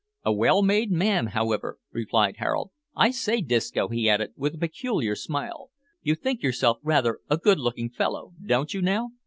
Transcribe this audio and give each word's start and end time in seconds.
"A 0.23 0.33
well 0.33 0.63
made 0.63 0.89
man, 0.91 1.27
however," 1.27 1.77
replied 1.91 2.37
Harold. 2.37 2.71
"I 2.95 3.11
say, 3.11 3.39
Disco," 3.39 3.87
he 3.89 4.09
added, 4.09 4.33
with 4.35 4.55
a 4.55 4.57
peculiar 4.57 5.15
smile, 5.15 5.69
"you 6.01 6.15
think 6.15 6.41
yourself 6.41 6.79
rather 6.81 7.19
a 7.29 7.37
good 7.37 7.59
looking 7.59 7.91
fellow, 7.91 8.33
don't 8.43 8.73
you, 8.73 8.81
now?" 8.81 9.11